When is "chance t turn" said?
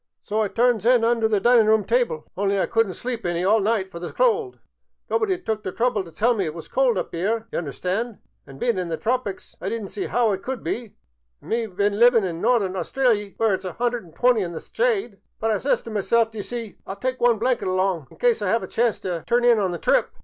18.69-19.45